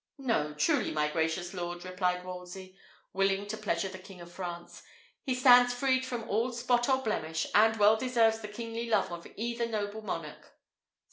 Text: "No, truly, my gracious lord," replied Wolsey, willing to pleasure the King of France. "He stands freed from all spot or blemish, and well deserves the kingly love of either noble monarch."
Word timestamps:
"No, 0.17 0.55
truly, 0.55 0.89
my 0.89 1.11
gracious 1.11 1.53
lord," 1.53 1.85
replied 1.85 2.25
Wolsey, 2.25 2.75
willing 3.13 3.45
to 3.45 3.55
pleasure 3.55 3.87
the 3.87 3.99
King 3.99 4.19
of 4.19 4.31
France. 4.31 4.81
"He 5.21 5.35
stands 5.35 5.75
freed 5.75 6.07
from 6.07 6.27
all 6.27 6.51
spot 6.51 6.89
or 6.89 7.03
blemish, 7.03 7.45
and 7.53 7.77
well 7.77 7.97
deserves 7.97 8.39
the 8.39 8.47
kingly 8.47 8.89
love 8.89 9.11
of 9.11 9.27
either 9.35 9.67
noble 9.67 10.01
monarch." 10.01 10.57